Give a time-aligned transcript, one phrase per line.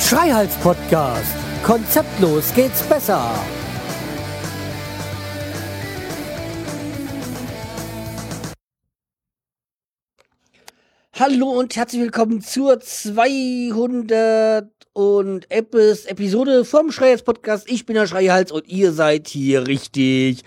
[0.00, 1.34] Schreihals Podcast.
[1.62, 3.32] Konzeptlos geht's besser.
[11.14, 17.70] Hallo und herzlich willkommen zur 200 und Epis Episode vom Schreihals Podcast.
[17.70, 20.42] Ich bin der Schreihals und ihr seid hier richtig.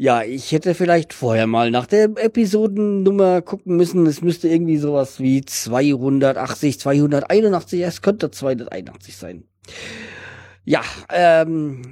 [0.00, 4.06] Ja, ich hätte vielleicht vorher mal nach der Episodennummer gucken müssen.
[4.06, 9.44] Es müsste irgendwie sowas wie 280, 281, es könnte 281 sein.
[10.64, 11.82] Ja, ähm,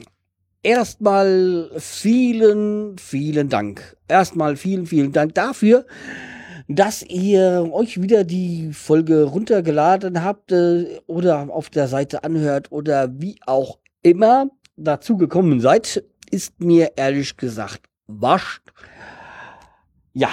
[0.63, 3.99] erstmal vielen, vielen Dank.
[4.09, 5.85] Erstmal vielen, vielen Dank dafür,
[6.67, 13.11] dass ihr euch wieder die Folge runtergeladen habt äh, oder auf der Seite anhört oder
[13.21, 14.49] wie auch immer
[14.79, 18.63] dazu gekommen seid, ist mir ehrlich gesagt wascht.
[20.13, 20.31] Ja,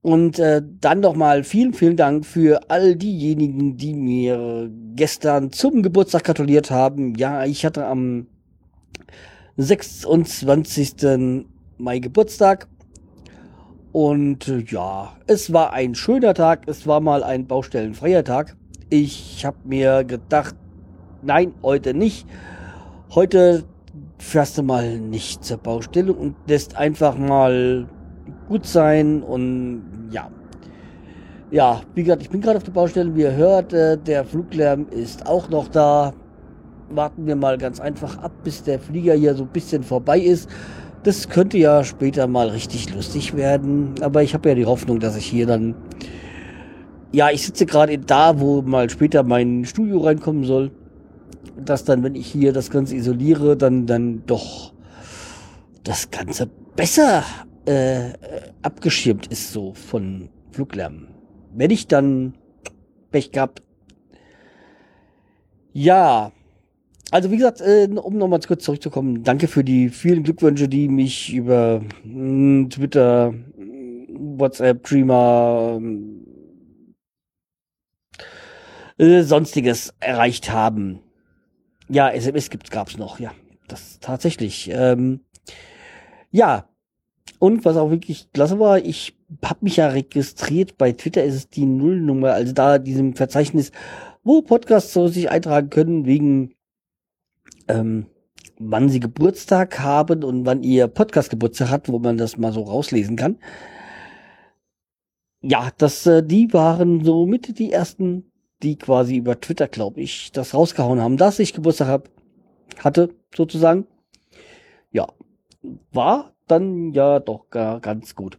[0.00, 6.24] und äh, dann nochmal vielen, vielen Dank für all diejenigen, die mir gestern zum Geburtstag
[6.24, 7.14] gratuliert haben.
[7.16, 8.26] Ja, ich hatte am
[9.56, 11.44] 26.
[11.76, 12.68] Mai Geburtstag.
[13.92, 16.68] Und äh, ja, es war ein schöner Tag.
[16.68, 18.56] Es war mal ein baustellenfreier Tag.
[18.90, 20.54] Ich habe mir gedacht,
[21.22, 22.26] nein, heute nicht.
[23.10, 23.64] Heute
[24.18, 27.86] fährst du mal nicht zur Baustelle und lässt einfach mal
[28.48, 30.28] gut sein und ja.
[31.50, 34.86] Ja, wie gesagt, ich bin gerade auf der Baustelle, wie ihr hört, äh, der Fluglärm
[34.90, 36.12] ist auch noch da.
[36.90, 40.48] Warten wir mal ganz einfach ab, bis der Flieger hier so ein bisschen vorbei ist.
[41.04, 45.16] Das könnte ja später mal richtig lustig werden, aber ich habe ja die Hoffnung, dass
[45.16, 45.74] ich hier dann
[47.10, 50.70] ja, ich sitze gerade da, wo mal später mein Studio reinkommen soll
[51.64, 54.72] dass dann, wenn ich hier das Ganze isoliere, dann, dann doch
[55.84, 57.24] das Ganze besser
[57.66, 58.10] äh,
[58.62, 61.08] abgeschirmt ist, so von Fluglärm.
[61.54, 62.34] Wenn ich dann
[63.10, 63.62] Pech gehabt.
[65.72, 66.32] Ja,
[67.10, 71.32] also wie gesagt, äh, um nochmal kurz zurückzukommen, danke für die vielen Glückwünsche, die mich
[71.32, 73.34] über mh, hm, Twitter,
[74.08, 75.80] WhatsApp, Dreamer,
[78.98, 81.00] äh, sonstiges erreicht haben.
[81.88, 83.32] Ja, SMS gibt's, gab's noch, ja.
[83.66, 84.70] Das tatsächlich.
[84.72, 85.20] Ähm,
[86.30, 86.68] ja.
[87.38, 90.76] Und was auch wirklich klasse war, ich habe mich ja registriert.
[90.76, 93.70] Bei Twitter ist es die Nullnummer, also da diesem Verzeichnis,
[94.24, 96.54] wo Podcasts so sich eintragen können, wegen
[97.68, 98.06] ähm,
[98.58, 102.62] wann sie Geburtstag haben und wann ihr Podcast Geburtstag hat, wo man das mal so
[102.62, 103.38] rauslesen kann.
[105.40, 108.27] Ja, das, äh, die waren so mit die ersten
[108.62, 112.08] die quasi über Twitter, glaube ich, das rausgehauen haben, dass ich Geburtstag hab,
[112.82, 113.86] hatte, sozusagen.
[114.90, 115.06] Ja,
[115.92, 118.38] war dann ja doch gar ganz gut.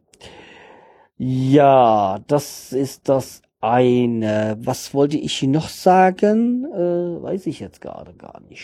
[1.17, 4.57] Ja, das ist das eine.
[4.61, 6.65] Was wollte ich noch sagen?
[6.65, 8.63] Äh, weiß ich jetzt gerade gar nicht.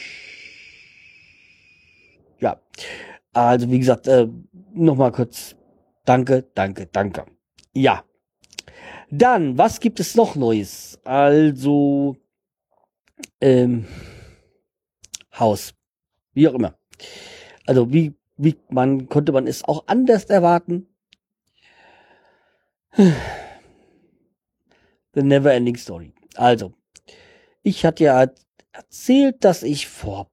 [2.39, 2.59] Ja,
[3.33, 4.27] also wie gesagt, äh,
[4.73, 5.55] nochmal kurz.
[6.05, 7.25] Danke, danke, danke.
[7.73, 8.03] Ja,
[9.09, 10.99] dann, was gibt es noch Neues?
[11.03, 12.17] Also,
[13.41, 13.85] ähm,
[15.37, 15.73] Haus.
[16.33, 16.77] Wie auch immer.
[17.65, 20.87] Also, wie, wie man, konnte man es auch anders erwarten?
[25.13, 26.13] The Never Ending Story.
[26.35, 26.73] Also,
[27.63, 28.25] ich hatte ja
[28.73, 30.29] erzählt, dass ich vor,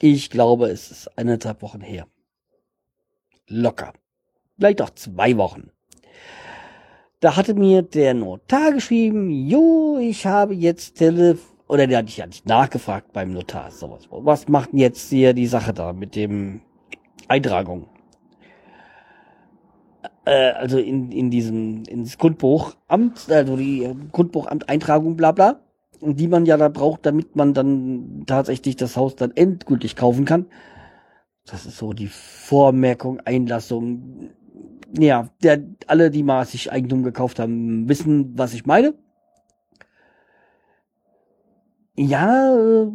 [0.00, 2.08] ich glaube, es ist eineinhalb Wochen her.
[3.46, 3.92] Locker.
[4.56, 5.70] Vielleicht auch zwei Wochen
[7.20, 12.18] da hatte mir der Notar geschrieben, jo, ich habe jetzt Telef oder der hat ich
[12.18, 14.06] ja nicht nachgefragt beim Notar, sowas.
[14.10, 16.60] Was macht denn jetzt hier die Sache da mit dem
[17.28, 17.88] Eintragung?
[20.24, 25.60] Äh, also in, in diesem, ins Grundbuchamt, also die Grundbuchamt Eintragung, bla bla,
[26.00, 30.46] die man ja da braucht, damit man dann tatsächlich das Haus dann endgültig kaufen kann.
[31.46, 34.30] Das ist so die Vormerkung, Einlassung,
[34.98, 38.94] ja, der, alle, die mal sich Eigentum gekauft haben, wissen, was ich meine.
[41.96, 42.86] Ja, äh,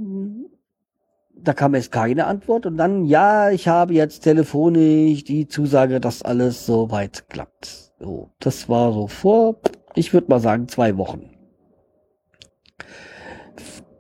[1.34, 6.22] da kam erst keine Antwort und dann, ja, ich habe jetzt telefonisch die Zusage, dass
[6.22, 7.94] alles soweit klappt.
[8.00, 9.58] So, das war so vor,
[9.96, 11.30] ich würde mal sagen, zwei Wochen.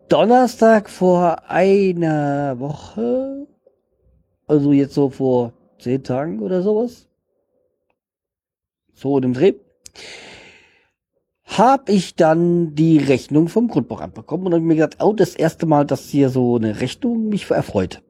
[0.07, 3.47] Donnerstag vor einer Woche,
[4.45, 7.07] also jetzt so vor zehn Tagen oder sowas,
[9.01, 9.53] so dem Dreh,
[11.43, 15.65] habe ich dann die Rechnung vom Grundbuchamt bekommen und habe mir gedacht, oh, das erste
[15.65, 18.03] Mal, dass hier so eine Rechnung mich erfreut.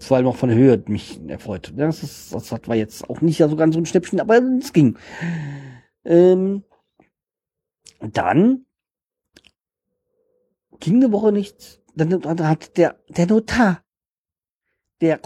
[0.00, 1.72] vor allem auch von der Höhe mich erfreut.
[1.76, 4.98] Das, ist, das war jetzt auch nicht so ganz so ein Schnäppchen, aber es ging.
[6.04, 6.64] Ähm,
[8.00, 8.66] dann
[10.80, 11.80] ging eine Woche nichts.
[11.94, 13.82] Dann, dann hat der, der Notar,
[15.00, 15.20] der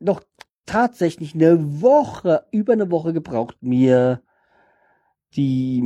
[0.00, 0.22] noch
[0.68, 4.22] tatsächlich eine Woche, über eine Woche gebraucht, mir
[5.34, 5.80] die,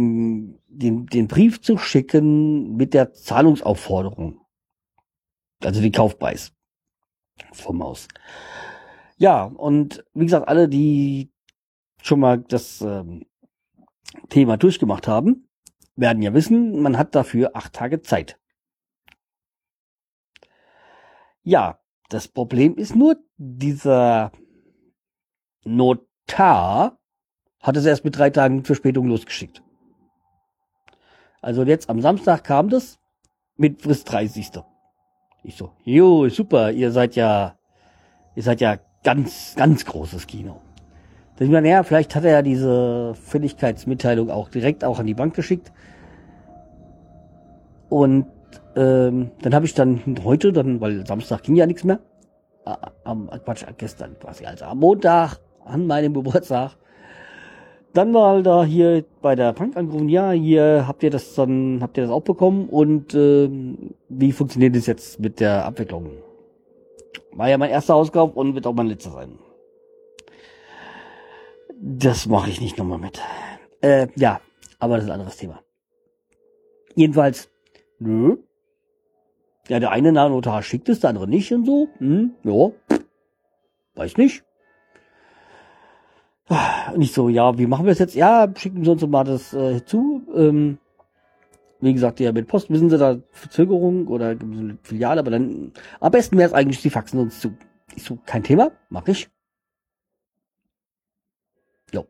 [0.69, 4.40] den, den Brief zu schicken mit der Zahlungsaufforderung.
[5.62, 6.52] Also die Kaufpreis
[7.52, 8.08] vom Haus.
[9.17, 11.31] Ja, und wie gesagt, alle, die
[12.02, 13.25] schon mal das ähm,
[14.28, 15.49] Thema durchgemacht haben,
[15.94, 18.38] werden ja wissen, man hat dafür acht Tage Zeit.
[21.44, 21.78] Ja,
[22.08, 24.32] das Problem ist nur, dieser
[25.64, 26.99] Notar
[27.61, 29.62] hat es erst mit drei Tagen Verspätung losgeschickt.
[31.41, 32.99] Also jetzt am Samstag kam das
[33.56, 34.50] mit Frist 30.
[35.44, 37.56] Ich so, jo, super, ihr seid ja,
[38.35, 40.61] ihr seid ja ganz, ganz großes Kino.
[41.37, 45.14] Dann ich meine, ja, vielleicht hat er ja diese Fälligkeitsmitteilung auch direkt auch an die
[45.14, 45.73] Bank geschickt.
[47.88, 48.26] Und
[48.76, 52.00] ähm, dann habe ich dann heute, dann, weil Samstag ging ja nichts mehr,
[52.64, 52.75] äh,
[53.05, 56.76] am Quatsch, gestern quasi, also am Montag, an meinem Geburtstag,
[57.93, 61.97] dann mal da hier bei der Bank angerufen, ja, hier habt ihr das dann, habt
[61.99, 63.50] ihr das auch bekommen und äh,
[64.09, 66.11] wie funktioniert es jetzt mit der Abwicklung?
[67.32, 69.38] War ja mein erster Auskauf und wird auch mein letzter sein.
[71.81, 73.20] Das mache ich nicht nochmal mit.
[73.81, 74.41] Äh, ja,
[74.79, 75.62] aber das ist ein anderes Thema.
[76.94, 77.50] Jedenfalls,
[77.99, 78.37] nö.
[79.69, 81.88] Ja, der eine Notar schickt es, der andere nicht und so.
[81.99, 82.70] Hm, ja,
[83.94, 84.44] weiß nicht.
[86.97, 88.15] Nicht so, ja, wie machen wir es jetzt?
[88.15, 90.23] Ja, schicken Sie uns mal das äh, zu.
[90.35, 90.79] Ähm,
[91.81, 94.37] wie gesagt, ja, mit Post wissen Sie da Verzögerung oder
[94.83, 97.56] Filiale, aber dann am besten wäre es eigentlich, Sie faxen uns zu.
[97.94, 99.31] Ich so, kein Thema, mach ich.
[101.93, 102.06] Jo.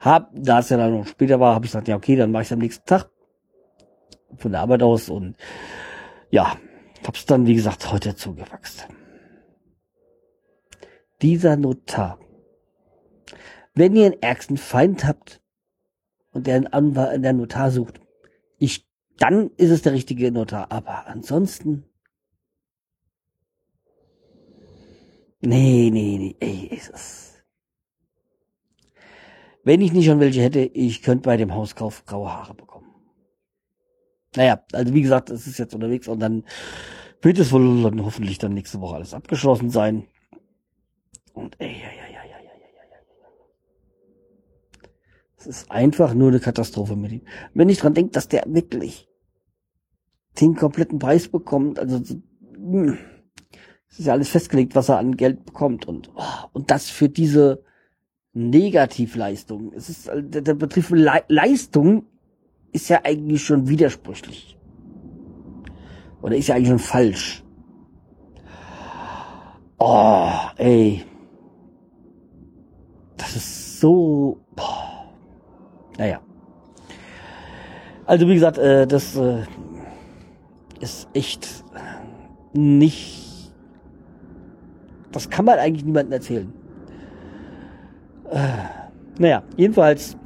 [0.00, 2.42] Hab, da es ja dann noch später war, habe ich gesagt, ja, okay, dann mache
[2.42, 3.10] ich am nächsten Tag
[4.36, 5.36] von der Arbeit aus und
[6.30, 6.56] ja,
[7.06, 8.88] hab's dann, wie gesagt, heute zugefaxt.
[11.22, 12.18] Dieser Notar
[13.74, 15.40] wenn ihr einen ärgsten Feind habt
[16.32, 18.00] und der einen Anwalt, der Notar sucht,
[18.58, 18.86] ich,
[19.18, 20.70] dann ist es der richtige Notar.
[20.70, 21.84] Aber ansonsten,
[25.40, 27.44] nee, nee, nee, ey, ist es.
[29.62, 32.86] Wenn ich nicht schon welche hätte, ich könnte bei dem Hauskauf graue Haare bekommen.
[34.36, 36.44] Naja, also wie gesagt, es ist jetzt unterwegs und dann
[37.20, 40.06] wird es wohl dann hoffentlich dann nächste Woche alles abgeschlossen sein.
[41.34, 42.10] Und ey, ey, ey.
[45.40, 47.22] Es ist einfach nur eine Katastrophe mit ihm.
[47.54, 49.08] Wenn ich dran denke, dass der wirklich
[50.38, 51.98] den kompletten Preis bekommt, also
[52.54, 52.98] hm,
[53.88, 57.08] es ist ja alles festgelegt, was er an Geld bekommt und oh, und das für
[57.08, 57.64] diese
[58.34, 59.72] Negativleistung.
[59.72, 62.04] Es ist der, der Betrieb Le Leistung
[62.72, 64.58] ist ja eigentlich schon widersprüchlich.
[66.20, 67.42] Oder ist ja eigentlich schon falsch.
[69.78, 71.02] Oh, ey.
[73.16, 74.44] Das ist so.
[76.00, 76.18] Naja.
[78.06, 79.42] Also wie gesagt, äh, das äh,
[80.80, 81.62] ist echt
[82.54, 83.52] nicht.
[85.12, 86.52] Das kann man eigentlich niemandem erzählen.
[88.30, 88.38] Äh,
[89.18, 90.16] naja, jedenfalls,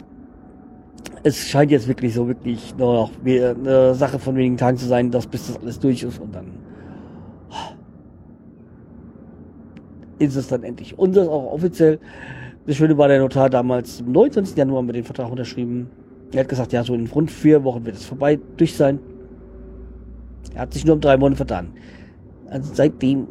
[1.25, 5.11] es scheint jetzt wirklich so wirklich nur noch eine Sache von wenigen Tagen zu sein,
[5.11, 6.53] dass bis das alles durch ist und dann
[10.21, 10.95] ist es dann endlich.
[10.97, 11.99] Das auch offiziell.
[12.67, 14.45] Das Schöne war, der Notar damals am 19.
[14.57, 15.91] Januar mit dem Vertrag unterschrieben.
[16.33, 18.99] Er hat gesagt, ja, so in rund vier Wochen wird es vorbei, durch sein.
[20.55, 21.75] Er hat sich nur um drei Monate vertan.
[22.49, 23.29] Also seitdem,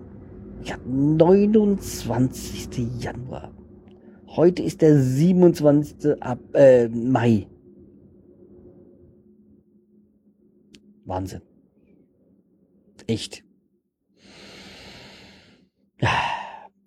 [0.64, 2.70] ja, 29.
[3.00, 3.52] Januar.
[4.28, 6.22] Heute ist der 27.
[6.22, 7.48] Ab, äh, Mai.
[11.06, 11.42] Wahnsinn.
[13.08, 13.44] Echt.
[16.00, 16.10] Ja.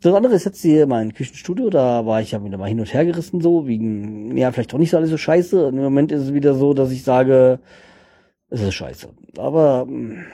[0.07, 2.95] Das andere ist jetzt hier mein Küchenstudio, da war ich ja wieder mal hin und
[2.95, 5.67] her gerissen, so, wegen, ja, vielleicht doch nicht so alles so scheiße.
[5.67, 7.59] Und im Moment ist es wieder so, dass ich sage,
[8.49, 9.09] es ist scheiße.
[9.37, 10.27] Aber mh, hm,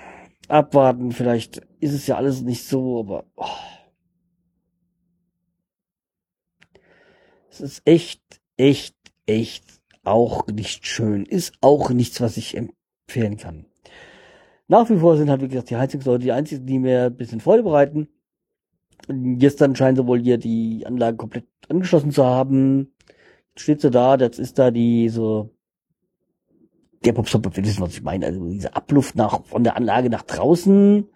[0.49, 3.47] abwarten, vielleicht ist es ja alles nicht so, aber oh.
[7.49, 8.21] es ist echt,
[8.59, 9.65] echt, echt
[10.05, 11.25] auch nicht schön.
[11.25, 13.65] Ist auch nichts, was ich empfehlen kann.
[14.69, 17.41] Nach wie vor sind halt, wie gesagt, die Heizungsleute die einzigen, die mir ein bisschen
[17.41, 18.09] Freude bereiten.
[19.09, 22.95] Gestern scheinen sie wohl hier die Anlage komplett angeschlossen zu haben.
[23.51, 25.51] Jetzt steht sie da, jetzt ist da die so
[27.05, 28.27] der Popstop wird wissen, was ich meine.
[28.27, 31.09] Also diese Abluft nach von der Anlage nach draußen.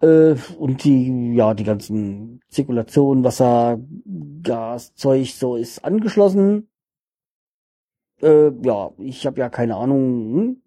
[0.00, 3.80] Äh, und die, ja, die ganzen Zirkulation, Wasser,
[4.42, 6.68] Gas, Zeug, so ist angeschlossen.
[8.22, 10.62] Äh, ja, ich habe ja keine Ahnung, hm?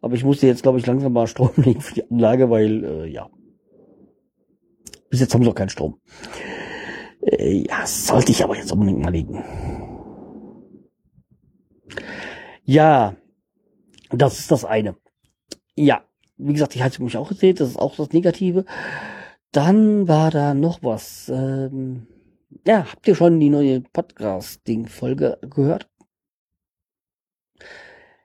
[0.00, 3.06] aber ich musste jetzt, glaube ich, langsam mal Strom legen für die Anlage, weil, äh,
[3.06, 3.28] ja.
[5.10, 6.00] Bis jetzt haben sie noch keinen Strom.
[7.22, 9.42] Äh, ja, sollte ich aber jetzt unbedingt mal legen.
[12.64, 13.16] Ja,
[14.10, 14.96] das ist das eine.
[15.76, 16.04] Ja,
[16.36, 18.64] wie gesagt, die Heizung mich auch erzählt, das ist auch das Negative.
[19.52, 21.28] Dann war da noch was.
[21.28, 22.06] Ähm,
[22.66, 25.88] ja, habt ihr schon die neue Podcast-Ding-Folge gehört?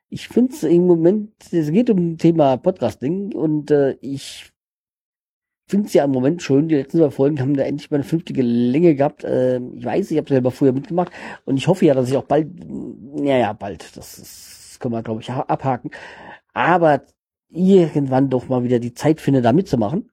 [0.09, 4.50] Ich finde es im Moment, es geht um Thema Podcasting und äh, ich
[5.71, 6.67] finde es ja im Moment schön.
[6.67, 9.23] Die letzten zwei Folgen haben da endlich mal eine vernünftige Länge gehabt.
[9.23, 11.11] Äh, ich weiß, ich habe selber früher mitgemacht
[11.45, 15.21] und ich hoffe ja, dass ich auch bald, naja, bald, das, das können wir, glaube
[15.21, 15.91] ich, abhaken.
[16.53, 17.03] Aber
[17.49, 20.11] irgendwann doch mal wieder die Zeit finde, da mitzumachen.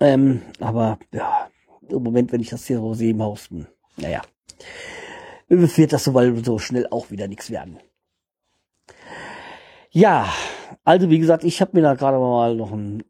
[0.00, 1.48] Ähm, aber ja,
[1.88, 4.20] im Moment, wenn ich das hier so sehe im Haus, hm, naja,
[5.48, 7.78] wird das so, weil so schnell auch wieder nichts werden.
[9.90, 10.28] Ja,
[10.84, 13.04] also wie gesagt, ich habe mir da gerade mal noch einen,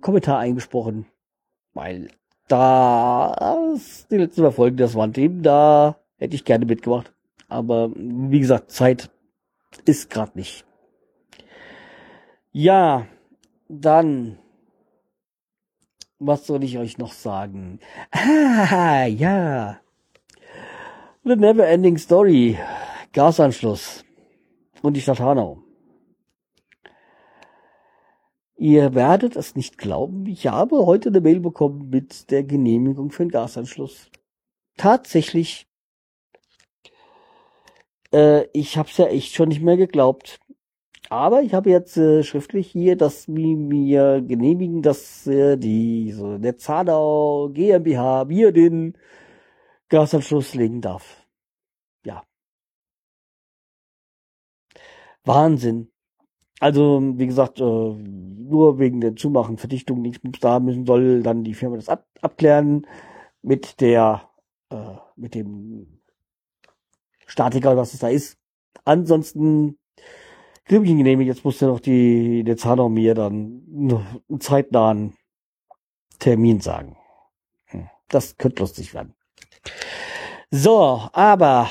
[0.00, 1.06] Kommentar eingesprochen,
[1.72, 2.08] weil
[2.48, 3.56] da
[4.10, 7.12] die letzten zwei Folgen, das waren Themen, da hätte ich gerne mitgemacht.
[7.48, 9.10] Aber wie gesagt, Zeit
[9.84, 10.64] ist gerade nicht.
[12.52, 13.06] Ja,
[13.68, 14.38] dann,
[16.18, 17.80] was soll ich euch noch sagen?
[18.10, 19.80] Ah, ja.
[21.24, 22.58] The Never Ending Story.
[23.12, 24.04] Gasanschluss.
[24.82, 25.63] Und die Stadt Hanau.
[28.56, 33.24] Ihr werdet es nicht glauben, ich habe heute eine Mail bekommen mit der Genehmigung für
[33.24, 34.10] den Gasanschluss.
[34.76, 35.66] Tatsächlich.
[38.12, 40.40] Äh, ich hab's ja echt schon nicht mehr geglaubt.
[41.10, 46.38] Aber ich habe jetzt äh, schriftlich hier, dass wir mir genehmigen, dass äh, die so
[46.38, 48.96] der Zadau GmbH mir den
[49.88, 51.26] Gasanschluss legen darf.
[52.04, 52.24] Ja.
[55.24, 55.93] Wahnsinn.
[56.60, 61.54] Also, wie gesagt, äh, nur wegen der Zumachen, Verdichtung, nichts da müssen soll dann die
[61.54, 62.86] Firma das ab, abklären
[63.42, 64.28] mit der,
[64.70, 66.00] äh, mit dem
[67.26, 68.38] Statiker, was es da ist.
[68.84, 69.78] Ansonsten
[70.66, 71.28] Grübchen genehmigt.
[71.28, 73.62] Jetzt musste noch die Dezano mir dann
[74.30, 75.14] einen zeitnahen
[76.18, 76.96] Termin sagen.
[77.66, 79.14] Hm, das könnte lustig werden.
[80.50, 81.68] So, aber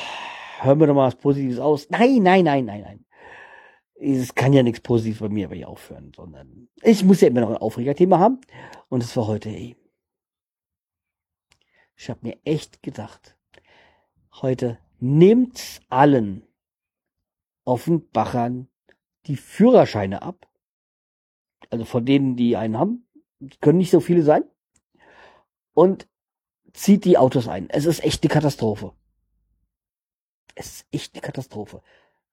[0.60, 1.90] hören wir doch mal was Positives aus.
[1.90, 3.06] Nein, nein, nein, nein, nein.
[4.04, 7.42] Es kann ja nichts Positives bei mir bei ihr aufhören, sondern ich muss ja immer
[7.42, 8.42] noch ein Aufregerthema haben.
[8.90, 9.78] Und es war heute, ey.
[11.96, 13.38] Ich habe mir echt gedacht,
[14.42, 16.46] heute nehmt's allen
[17.64, 18.68] auf den Bachern
[19.28, 20.50] die Führerscheine ab.
[21.70, 23.08] Also von denen, die einen haben,
[23.62, 24.44] können nicht so viele sein.
[25.74, 26.10] Und
[26.74, 27.70] zieht die Autos ein.
[27.70, 28.94] Es ist echt eine Katastrophe.
[30.56, 31.82] Es ist echt eine Katastrophe.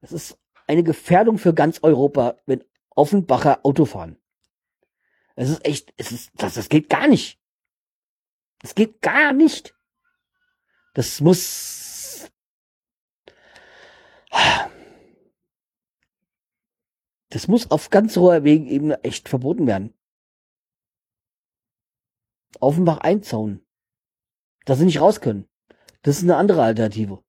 [0.01, 0.37] Es ist
[0.71, 4.17] eine Gefährdung für ganz Europa, wenn Offenbacher Auto fahren.
[5.35, 7.41] Es ist echt, es ist, das, das geht gar nicht.
[8.61, 9.75] Das geht gar nicht.
[10.95, 12.31] Das muss,
[17.31, 19.93] das muss auf ganz hoher Wegebene echt verboten werden.
[22.61, 23.67] Offenbach einzauen.
[24.67, 25.49] Dass sie nicht raus können.
[26.03, 27.25] Das ist eine andere Alternative.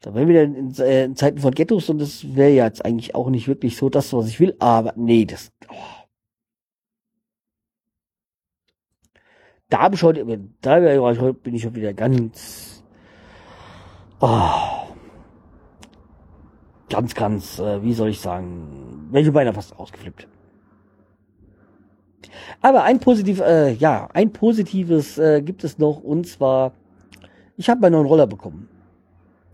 [0.00, 3.14] Da wären wir in, äh, in, Zeiten von Ghettos und das wäre ja jetzt eigentlich
[3.14, 5.50] auch nicht wirklich so das, was ich will, aber nee, das.
[5.68, 5.74] Oh.
[9.70, 10.24] Da habe ich heute,
[10.62, 12.82] da bin ich schon wieder ganz.
[14.20, 14.78] Oh
[16.88, 20.26] ganz, ganz, äh, wie soll ich sagen, welche beinahe fast ausgeflippt.
[22.60, 26.72] Aber ein positiv, äh, ja, ein positives äh, gibt es noch und zwar,
[27.56, 28.68] ich habe meinen neuen Roller bekommen.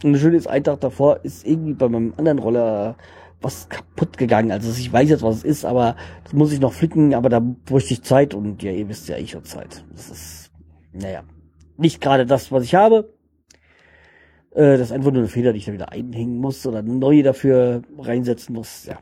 [0.03, 2.97] Und das Schöne ist, ein Tag davor ist irgendwie bei meinem anderen Roller
[3.41, 4.51] was kaputt gegangen.
[4.51, 7.41] Also ich weiß jetzt, was es ist, aber das muss ich noch flicken, aber da
[7.41, 9.85] bräuchte ich Zeit und ja, ihr wisst ja, ich habe Zeit.
[9.93, 10.51] Das ist,
[10.93, 11.23] naja,
[11.77, 13.13] nicht gerade das, was ich habe.
[14.51, 17.23] Äh, das ist einfach nur eine Feder, die ich da wieder einhängen muss oder neue
[17.23, 18.87] dafür reinsetzen muss.
[18.87, 18.99] Ja.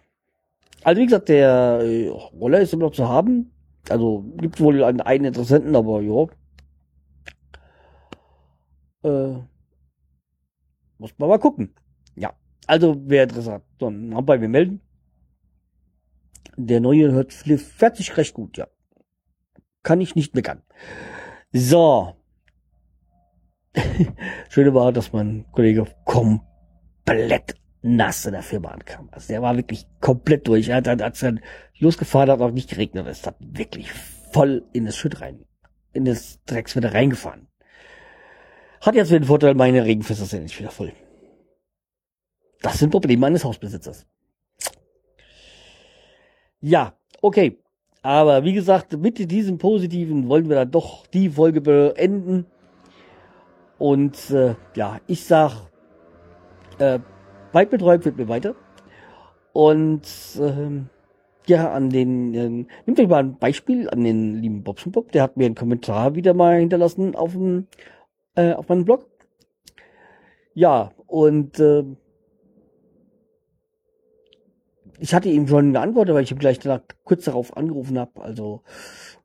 [0.83, 3.53] Also wie gesagt, der äh, Roller ist immer noch zu haben.
[3.89, 6.27] Also gibt wohl einen, einen Interessenten, aber ja.
[9.05, 9.41] Äh,
[11.03, 11.75] muss man mal gucken.
[12.17, 12.33] Ja.
[12.67, 14.81] Also wer Interesse dann mal bei mir melden.
[16.57, 18.69] Der neue hört fährt sich recht gut, ja.
[19.83, 20.63] Kann ich nicht meckern.
[21.53, 22.17] So.
[24.49, 29.09] Schöne war, dass mein Kollege komplett nass in der Firma ankam.
[29.11, 30.69] Also der war wirklich komplett durch.
[30.69, 31.37] Er hat dann, als er
[31.79, 33.07] losgefahren hat, auch nicht geregnet.
[33.09, 35.45] Es hat wirklich voll in das Schütt rein,
[35.93, 37.49] in das Dreckswetter reingefahren.
[38.83, 40.93] Hat jetzt den Vorteil, meine Regenfässer sind nicht wieder voll.
[42.63, 44.07] Das sind Probleme eines Hausbesitzers.
[46.61, 47.59] Ja, okay.
[48.03, 52.47] Aber wie gesagt, mit diesem Positiven wollen wir dann doch die Folge beenden.
[53.79, 55.71] Und äh, ja, ich sag,
[56.79, 56.99] äh,
[57.53, 58.57] weit betreut wird mir weiter.
[59.53, 60.09] Und
[60.41, 60.89] ähm,
[61.47, 65.23] ja, an den, äh, nimmt euch mal ein Beispiel an den lieben Bobson Bob, der
[65.23, 67.69] hat mir einen Kommentar wieder mal hinterlassen auf dem,
[68.35, 69.07] äh, auf meinem Blog.
[70.55, 71.85] Ja, und äh,
[74.99, 78.21] ich hatte ihm schon geantwortet, weil ich ihm gleich danach kurz darauf angerufen habe.
[78.23, 78.63] Also,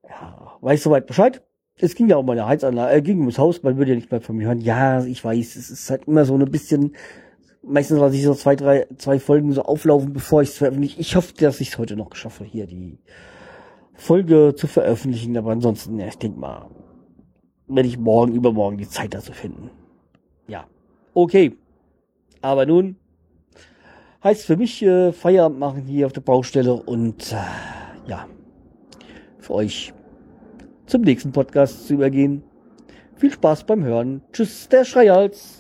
[0.08, 1.44] ja, weiß soweit Bescheid.
[1.80, 4.22] Es ging ja um meine Heizanlage, äh, ging ums Haus, man würde ja nicht mehr
[4.22, 4.62] von mir hören.
[4.62, 6.96] Ja, ich weiß, es ist halt immer so ein bisschen,
[7.62, 11.00] meistens lasse ich so zwei, drei, zwei Folgen so auflaufen, bevor ich es veröffentliche.
[11.00, 12.98] Ich hoffe, dass ich es heute noch geschaffe, hier die
[13.94, 16.68] Folge zu veröffentlichen, aber ansonsten, ja, ich denke mal,
[17.68, 19.70] werde ich morgen, übermorgen die Zeit dazu finden.
[20.48, 20.66] Ja.
[21.14, 21.58] Okay.
[22.42, 22.96] Aber nun
[24.24, 28.28] heißt für mich äh, Feierabend machen hier auf der Baustelle und äh, ja,
[29.40, 29.94] für euch
[30.86, 32.44] zum nächsten Podcast zu übergehen.
[33.16, 34.22] Viel Spaß beim Hören.
[34.32, 35.57] Tschüss, der Schreihals.